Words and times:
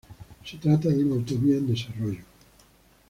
Se 0.43 0.57
trata 0.57 0.89
de 0.89 1.05
una 1.05 1.13
autovía 1.13 1.57
en 1.57 1.67
desarrollo. 1.67 2.23